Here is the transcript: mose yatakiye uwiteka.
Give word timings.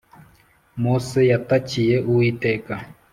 mose 0.81 1.19
yatakiye 1.31 1.95
uwiteka. 2.11 2.73